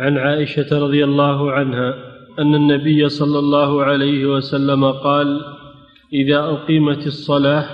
[0.00, 1.94] عن عائشة رضي الله عنها
[2.38, 5.40] أن النبي صلى الله عليه وسلم قال
[6.12, 7.66] إذا أقيمت الصلاة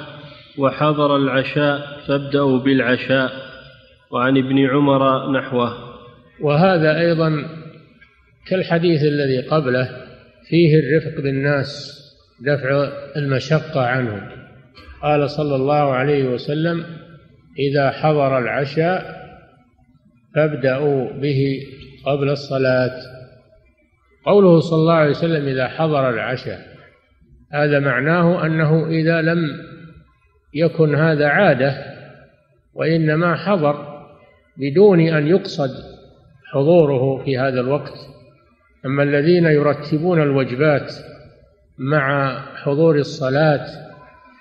[0.58, 3.30] وحضر العشاء فابدأوا بالعشاء
[4.10, 5.76] وعن ابن عمر نحوه.
[6.40, 7.44] وهذا أيضا
[8.48, 9.90] كالحديث الذي قبله
[10.48, 12.00] فيه الرفق بالناس
[12.40, 14.20] دفع المشقة عنهم.
[15.02, 16.84] قال صلى الله عليه وسلم
[17.58, 19.16] إذا حضر العشاء
[20.34, 21.60] فابدأوا به
[22.06, 23.00] قبل الصلاة.
[24.26, 26.60] قوله صلى الله عليه وسلم إذا حضر العشاء
[27.52, 29.38] هذا معناه أنه إذا لم
[30.54, 31.96] يكن هذا عادة
[32.74, 34.04] وإنما حضر
[34.56, 35.70] بدون أن يقصد
[36.52, 37.98] حضوره في هذا الوقت.
[38.86, 40.92] أما الذين يرتبون الوجبات
[41.78, 43.66] مع حضور الصلاة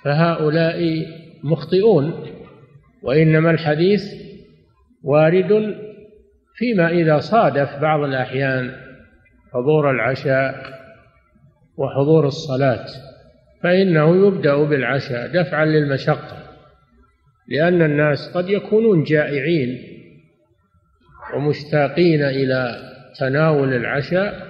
[0.03, 1.05] فهؤلاء
[1.43, 2.25] مخطئون
[3.03, 4.03] وإنما الحديث
[5.03, 5.75] وارد
[6.57, 8.75] فيما إذا صادف بعض الأحيان
[9.53, 10.55] حضور العشاء
[11.77, 12.85] وحضور الصلاة
[13.63, 16.37] فإنه يبدأ بالعشاء دفعا للمشقة
[17.47, 19.81] لأن الناس قد يكونون جائعين
[21.35, 24.47] ومشتاقين إلى تناول العشاء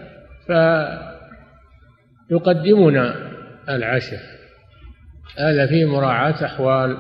[2.30, 2.98] فيقدمون
[3.70, 4.22] العشاء.
[5.38, 6.98] هذا في مراعاة أحوال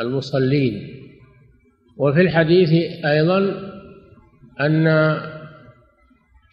[0.00, 1.03] المصلين.
[1.96, 2.70] وفي الحديث
[3.04, 3.38] أيضا
[4.60, 4.86] أن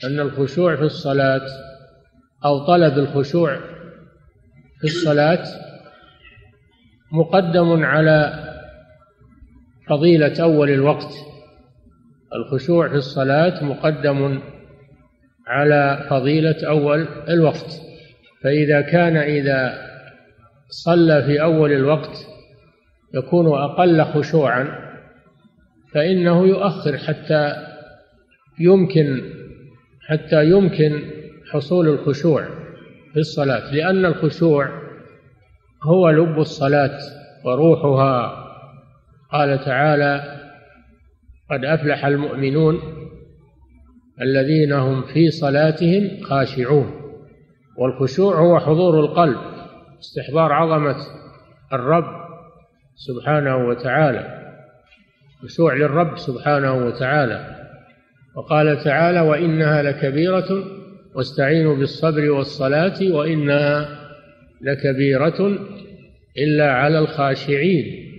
[0.03, 1.42] أن الخشوع في الصلاة
[2.45, 3.58] أو طلب الخشوع
[4.80, 5.44] في الصلاة
[7.12, 8.47] مقدم على
[9.89, 11.14] فضيلة أول الوقت.
[12.36, 14.42] الخشوع في الصلاة مقدم
[15.47, 17.81] على فضيلة أول الوقت.
[18.44, 19.92] فإذا كان إذا
[20.69, 22.28] صلى في أول الوقت
[23.14, 24.91] يكون أقل خشوعا.
[25.94, 27.56] فإنه يؤخر حتى
[28.59, 29.22] يمكن
[30.08, 31.02] حتى يمكن
[31.52, 32.45] حصول الخشوع
[33.14, 34.69] في الصلاة لأن الخشوع
[35.84, 36.97] هو لب الصلاة
[37.46, 38.41] وروحها.
[39.31, 40.41] قال تعالى
[41.51, 42.80] قد أفلح المؤمنون
[44.22, 46.91] الذين هم في صلاتهم خاشعون
[47.78, 49.38] والخشوع هو حضور القلب
[50.00, 50.96] استحضار عظمة
[51.74, 52.22] الرب
[52.96, 54.41] سبحانه وتعالى.
[55.44, 57.62] خشوع للرب سبحانه وتعالى.
[58.35, 60.63] وقال تعالى وإنها لكبيرة
[61.16, 64.00] واستعينوا بالصبر والصلاة وإنها
[64.62, 65.59] لكبيرة
[66.38, 68.12] إلا على الخاشعين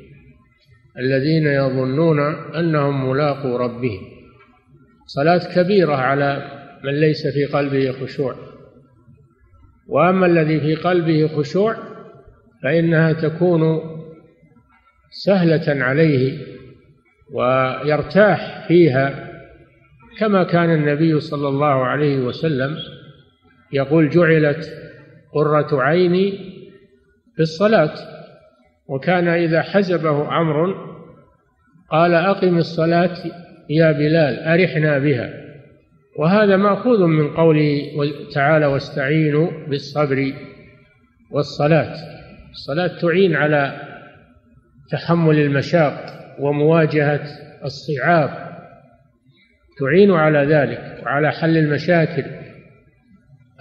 [0.99, 2.21] الذين يظنون
[2.55, 4.01] أنهم ملاقو ربهم.
[5.07, 6.51] صلاة كبيرة على
[6.85, 8.35] من ليس في قلبه خشوع.
[9.89, 11.77] وأما الذي في قلبه خشوع
[12.63, 13.81] فإنها تكون
[15.11, 16.53] سهلة عليه
[17.33, 19.29] ويرتاح فيها
[20.19, 22.77] كما كان النبي صلى الله عليه وسلم
[23.73, 24.65] يقول جعلت
[25.33, 26.31] قرة عيني
[27.37, 27.95] في الصلاة
[28.89, 30.75] وكان إذا حزبه أمر
[31.91, 33.17] قال أقم الصلاة
[33.71, 35.31] يا بلال أرحنا بها.
[36.19, 37.83] وهذا مأخوذ من قوله
[38.35, 40.33] تعالى واستعينوا بالصبر
[41.31, 41.95] والصلاة.
[42.51, 43.81] الصلاة تعين على
[44.91, 46.22] تحمل المشاق.
[46.39, 47.25] ومواجهة
[47.65, 48.53] الصعاب
[49.79, 52.25] تعين على ذلك وعلى حل المشاكل.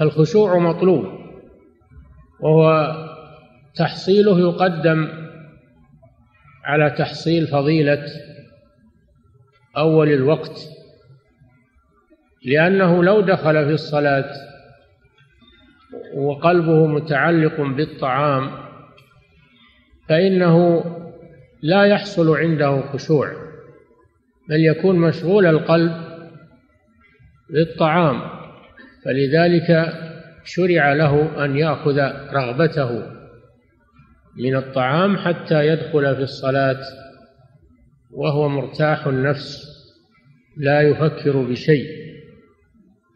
[0.02, 1.06] الخشوع مطلوب
[2.40, 2.96] وهو
[3.76, 5.08] تحصيله يقدم
[6.64, 8.06] على تحصيل فضيلة
[9.78, 10.60] أول الوقت
[12.46, 14.32] لأنه لو دخل في الصلاة
[16.16, 18.52] وقلبه متعلق بالطعام
[20.10, 20.84] فإنه
[21.62, 23.32] لا يحصل عنده خشوع
[24.50, 25.92] بل يكون مشغول القلب
[27.50, 28.22] بالطعام
[29.06, 29.94] فلذلك
[30.44, 32.00] شرع له أن يأخذ
[32.34, 33.04] رغبته
[34.38, 36.80] من الطعام حتى يدخل في الصلاة
[38.12, 39.68] وهو مرتاح النفس
[40.58, 41.86] لا يفكر بشيء.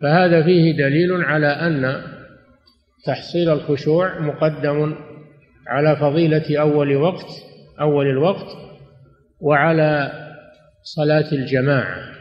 [0.01, 2.01] فهذا فيه دليل على أن
[3.05, 4.95] تحصيل الخشوع مقدم
[5.67, 7.27] على فضيلة أول وقت
[7.81, 8.47] أول الوقت
[9.39, 10.11] وعلى
[10.83, 12.15] صلاة الجماعة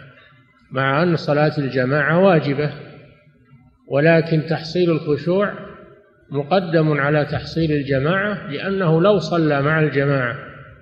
[0.70, 2.70] مع أن صلاة الجماعة واجبة
[3.88, 5.52] ولكن تحصيل الخشوع
[6.30, 10.36] مقدم على تحصيل الجماعة لأنه لو صلى مع الجماعة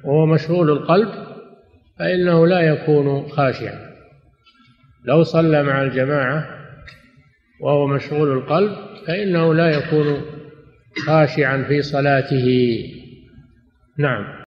[0.04, 1.08] وهو مشغول القلب
[1.98, 3.92] فإنه لا يكون خاشعا.
[5.04, 6.46] لو صلى مع الجماعة
[7.60, 8.76] وهو مشغول القلب
[9.06, 10.22] فإنه لا يكون
[11.06, 12.78] خاشعا في صلاته.
[13.98, 14.24] نعم.